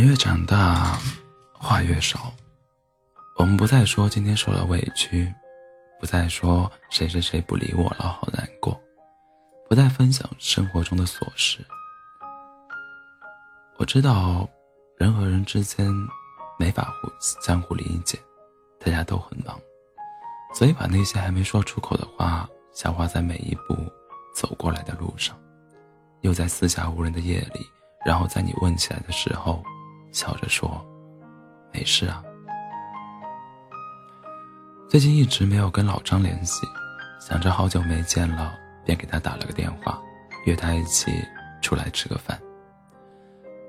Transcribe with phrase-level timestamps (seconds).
[0.00, 0.98] 人越长大，
[1.52, 2.32] 话越少。
[3.36, 5.30] 我们不再说今天受了委屈，
[6.00, 8.80] 不再说谁谁谁不理我了，好难过，
[9.68, 11.58] 不再分享生活中的琐事。
[13.76, 14.48] 我知道，
[14.96, 15.92] 人和人之间
[16.58, 17.12] 没法互
[17.44, 18.18] 相互理解，
[18.82, 19.60] 大家都很忙，
[20.54, 23.76] 所以把那些还没说出口的话消化在每一步
[24.34, 25.38] 走过来的路上，
[26.22, 27.66] 又在四下无人的夜里，
[28.02, 29.62] 然后在你问起来的时候。
[30.12, 30.84] 笑着说
[31.72, 32.22] ：“没事啊。”
[34.88, 36.66] 最近一直没有跟老张联系，
[37.20, 38.52] 想着好久没见了，
[38.84, 40.00] 便给他打了个电话，
[40.46, 41.24] 约他一起
[41.62, 42.40] 出来吃个饭。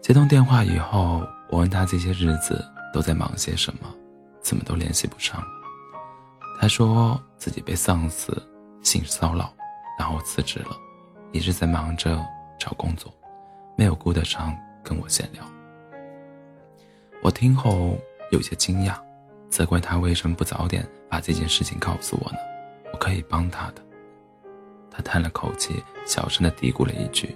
[0.00, 3.94] 接通电话以后，我问他这些日子都在忙些什么，
[4.40, 5.42] 怎么都联系不上。
[6.58, 8.42] 他说自己被上司
[8.82, 9.52] 性骚扰，
[9.98, 10.74] 然后辞职了，
[11.30, 12.24] 一直在忙着
[12.58, 13.12] 找工作，
[13.76, 15.44] 没有顾得上跟我闲聊。
[17.22, 17.96] 我听后
[18.32, 18.96] 有些惊讶，
[19.48, 22.38] 责怪他为什么不早点把这件事情告诉我呢？
[22.92, 23.74] 我可以帮他的。
[24.90, 27.32] 他叹了口气，小声的嘀咕了一句：“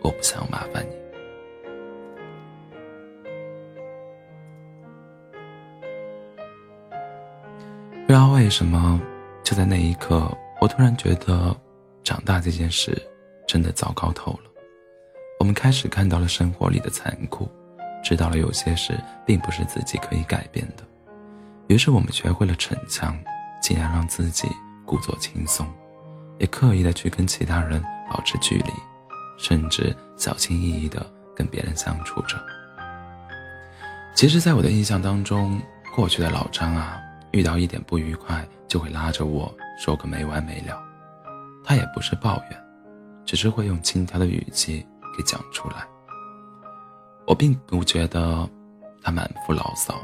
[0.00, 0.94] 我不想麻烦你。”
[8.06, 8.98] 不知道为什么，
[9.44, 11.54] 就在那一刻，我突然觉得，
[12.02, 12.96] 长大这件事
[13.46, 14.50] 真的糟糕透了。
[15.38, 17.46] 我们开始看到了生活里的残酷。
[18.02, 20.82] 知道了有些事并不是自己可以改变的，
[21.68, 23.16] 于是我们学会了逞强，
[23.62, 24.48] 尽量让自己
[24.86, 25.66] 故作轻松，
[26.38, 28.72] 也刻意的去跟其他人保持距离，
[29.38, 31.04] 甚至小心翼翼的
[31.36, 32.36] 跟别人相处着。
[34.14, 35.60] 其实，在我的印象当中，
[35.94, 40.82] 过去的老张啊，遇到一点不愉快就会拉着我说个没完没了，
[41.64, 42.64] 他也不是抱怨，
[43.24, 44.84] 只是会用轻佻的语气
[45.16, 45.86] 给讲出来。
[47.30, 48.44] 我并不觉得
[49.04, 49.94] 他满腹牢骚，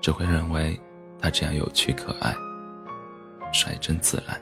[0.00, 0.76] 只会认为
[1.22, 2.34] 他这样有趣可爱，
[3.52, 4.36] 率真自然。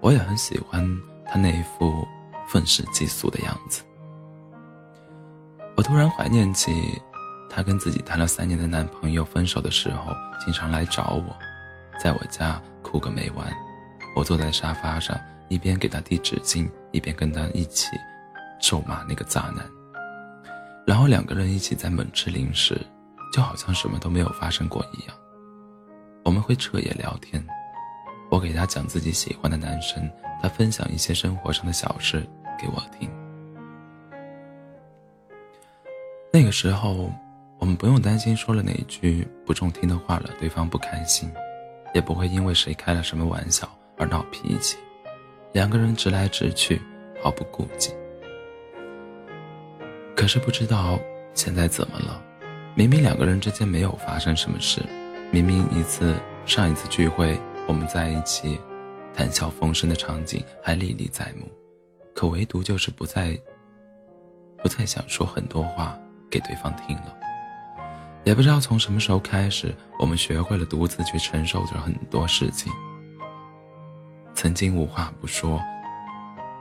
[0.00, 0.88] 我也很喜欢
[1.24, 2.06] 他那一副
[2.46, 3.82] 愤世嫉俗的样子。
[5.76, 7.02] 我突然怀念起
[7.50, 11.36] 他跟自己谈了三年的男朋友分手的时候，经常来找我，
[11.98, 13.52] 在我家哭个没完。
[14.14, 17.88] 我坐在沙发上，一边给他递纸巾，一边跟他一起
[18.60, 19.68] 咒骂那个渣男。
[20.86, 22.80] 然后两个人一起在猛吃零食，
[23.32, 25.16] 就好像什么都没有发生过一样。
[26.24, 27.44] 我们会彻夜聊天，
[28.30, 30.08] 我给他讲自己喜欢的男生，
[30.40, 32.24] 他分享一些生活上的小事
[32.56, 33.10] 给我听。
[36.32, 37.10] 那个时候，
[37.58, 41.28] 我们不用担心说了哪句不中听的话了对方不开心，
[41.94, 43.68] 也不会因为谁开了什么玩笑
[43.98, 44.76] 而闹脾气，
[45.52, 46.80] 两个人直来直去，
[47.20, 47.92] 毫不顾忌。
[50.16, 50.98] 可是不知道
[51.34, 52.20] 现在怎么了，
[52.74, 54.82] 明明两个人之间没有发生什么事，
[55.30, 56.16] 明明一次
[56.46, 57.38] 上一次聚会
[57.68, 58.58] 我们在一起，
[59.14, 61.46] 谈笑风生的场景还历历在目，
[62.14, 63.38] 可唯独就是不再
[64.62, 65.96] 不再想说很多话
[66.30, 67.14] 给对方听了。
[68.24, 72.72] 也不知道从什么时候开始，我们学会了独自去承受着很多事情。
[74.34, 75.60] 曾经无话不说、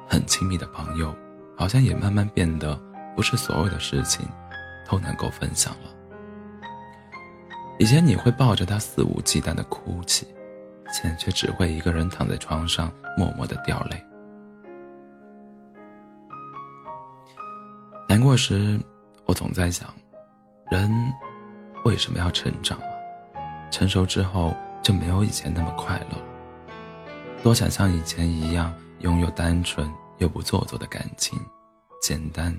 [0.08, 1.16] 很亲密的朋友，
[1.58, 2.78] 好像也慢慢变得。
[3.16, 4.28] 不是所有的事情
[4.90, 5.90] 都能够分享了。
[7.80, 10.28] 以前你会抱着他肆无忌惮的哭泣，
[10.92, 14.02] 现在却只会一个人躺在床上默默的掉泪。
[18.08, 18.80] 难过时，
[19.25, 19.94] 我总在想，
[20.70, 20.90] 人
[21.84, 22.88] 为什么要成长啊？
[23.72, 26.24] 成熟之后就没有以前那么快乐了。
[27.44, 31.38] 多想像以前一样，拥有单纯又不做作的感情，
[32.02, 32.58] 简单。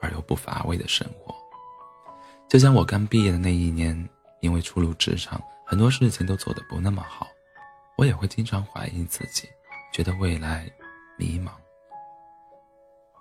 [0.00, 1.34] 而又不乏味的生活，
[2.48, 4.08] 就像我刚毕业的那一年，
[4.40, 7.26] 因为初入职场，很多事情都做得不那么好，
[7.96, 9.48] 我也会经常怀疑自己，
[9.92, 10.70] 觉得未来
[11.16, 11.50] 迷茫。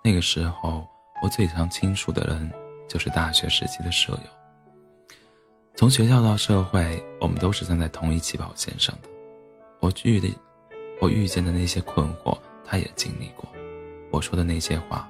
[0.03, 0.87] 那个时候，
[1.21, 2.51] 我最常倾诉的人
[2.87, 4.29] 就是大学时期的舍友。
[5.75, 9.09] 从学校到社会，我们都是站在同一起跑线上的。
[9.79, 10.29] 我遇的，
[11.01, 13.47] 我遇见的那些困惑，他也经历过。
[14.11, 15.07] 我说的那些话。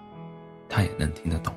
[0.69, 1.54] 他也能听得懂。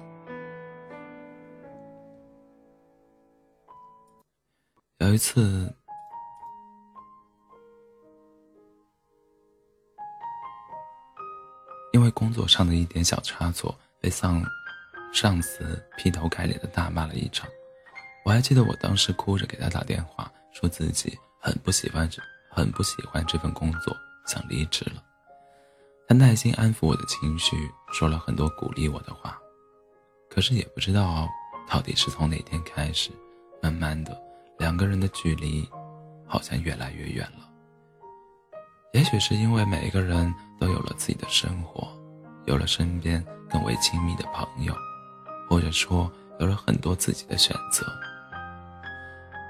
[4.98, 5.74] 有一次，
[11.92, 14.44] 因为工作上的一点小差错，被上
[15.12, 17.48] 上司劈头盖脸的大骂了一场。
[18.24, 23.96] 我还记得我当时哭着给他打电话，说自己很不喜欢这很不喜欢这份工作，
[24.26, 25.02] 想离职了。
[26.06, 27.56] 他耐心安抚我的情绪，
[27.92, 29.38] 说了很多鼓励我的话，
[30.28, 31.28] 可是也不知道
[31.68, 33.10] 到底是从哪天开始，
[33.62, 34.16] 慢慢的，
[34.58, 35.68] 两个人的距离
[36.26, 37.48] 好像越来越远了。
[38.92, 41.88] 也许是因为每一个人都有了自己的生活，
[42.46, 44.74] 有了身边更为亲密的朋友，
[45.48, 46.10] 或者说
[46.40, 47.86] 有了很多自己的选择。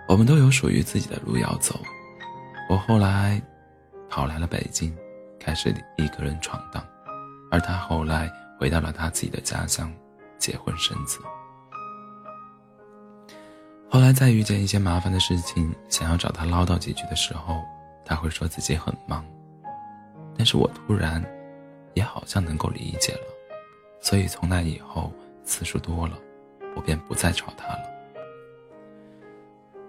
[0.09, 1.79] 我们都有属于自己的路要走。
[2.69, 3.41] 我后来
[4.09, 4.95] 跑来了北京，
[5.39, 6.85] 开始一个人闯荡，
[7.51, 9.93] 而他后来回到了他自己的家乡，
[10.39, 11.19] 结婚生子。
[13.89, 17.61] 后来再遇见一些麻烦的事情，想要找他唠叨几句的时候，
[18.05, 19.25] 他会说自己很忙。
[20.37, 21.23] 但是我突然，
[21.95, 23.27] 也好像能够理解了，
[24.01, 25.13] 所以从那以后
[25.45, 26.17] 次数多了，
[26.77, 27.81] 我便不再找他了。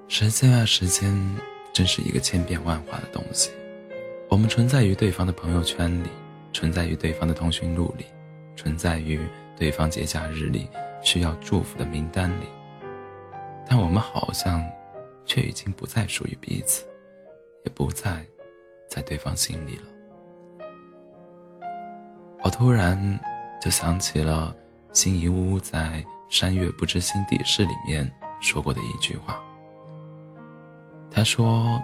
[0.07, 1.15] 时间啊，时间，
[1.71, 3.51] 真是一个千变万化的东西。
[4.29, 6.09] 我们存在于对方的朋友圈里，
[6.53, 8.05] 存在于对方的通讯录里，
[8.55, 9.19] 存在于
[9.57, 10.67] 对方节假日里
[11.01, 12.45] 需要祝福的名单里。
[13.67, 14.63] 但我们好像，
[15.25, 16.85] 却已经不再属于彼此，
[17.63, 18.25] 也不再
[18.89, 19.83] 在对方心里了。
[22.43, 23.19] 我突然
[23.61, 24.53] 就想起了
[24.91, 25.79] 辛夷坞在
[26.27, 28.11] 《山月不知心底事》里面
[28.41, 29.41] 说过的一句话。
[31.09, 31.79] 他说：“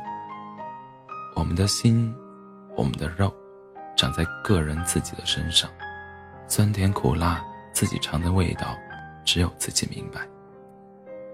[1.35, 2.13] 我们的心，
[2.75, 3.33] 我们的肉，
[3.97, 5.69] 长在个人自己的身上，
[6.47, 8.77] 酸甜苦辣，自己尝的味道，
[9.25, 10.21] 只有自己明白。”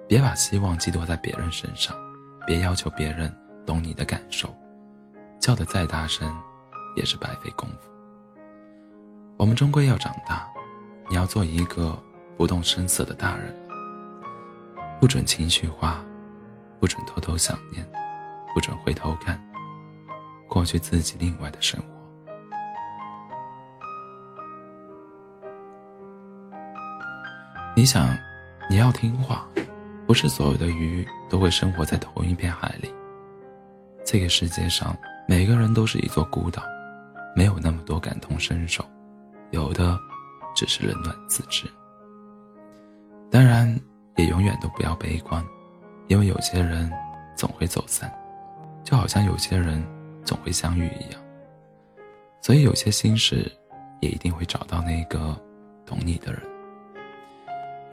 [0.08, 1.96] 别把希望寄托在别人身上，
[2.48, 3.34] 别要求别人
[3.66, 4.54] 懂你的感受，
[5.40, 6.34] 叫得再大声，
[6.96, 7.90] 也是白费功夫。
[9.38, 10.48] 我们终归要长大，
[11.10, 11.98] 你要做一个
[12.38, 13.56] 不动声色的大人
[15.00, 16.04] 不准情绪化，
[16.80, 17.86] 不准偷偷想念，
[18.54, 19.42] 不准回头看，
[20.48, 21.93] 过去自己另外的生活。
[27.84, 28.18] 你想，
[28.70, 29.46] 你要听话。
[30.08, 32.90] 不是所有的鱼都会生活在同一片海里。
[34.06, 34.96] 这个世界上，
[35.28, 36.64] 每个人都是一座孤岛，
[37.36, 38.86] 没有那么多感同身受，
[39.52, 40.00] 有的
[40.56, 41.66] 只是冷暖自知。
[43.30, 43.78] 当然，
[44.16, 45.46] 也永远都不要悲观，
[46.08, 46.90] 因为有些人
[47.36, 48.10] 总会走散，
[48.86, 49.86] 就好像有些人
[50.24, 51.22] 总会相遇一样。
[52.40, 53.52] 所以，有些心事，
[54.00, 55.38] 也一定会找到那个
[55.86, 56.42] 懂你的人。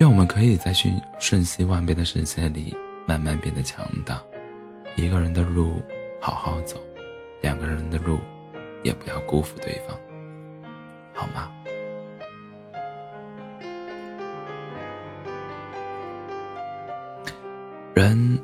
[0.00, 2.74] 愿我们可以在瞬瞬息万变的世界里
[3.06, 4.18] 慢慢变得强大。
[4.96, 5.82] 一个人的路
[6.18, 6.80] 好好走，
[7.42, 8.18] 两个人的路
[8.82, 9.94] 也不要辜负对方，
[11.12, 11.52] 好吗？
[17.92, 18.42] 人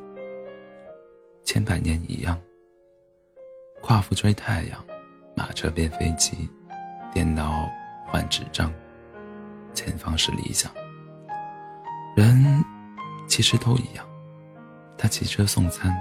[1.43, 2.38] 千百年一样，
[3.81, 4.85] 夸父追太阳，
[5.35, 6.50] 马车变飞机，
[7.14, 7.67] 电脑
[8.06, 8.70] 换纸张，
[9.73, 10.70] 前方是理想。
[12.17, 12.65] 人
[13.29, 14.03] 其实都一样，
[14.97, 15.95] 他骑车送餐，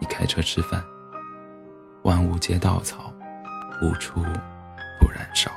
[0.00, 0.82] 你开车吃饭。
[2.04, 3.12] 万物皆稻草，
[3.82, 4.22] 无处
[4.98, 5.52] 不燃烧。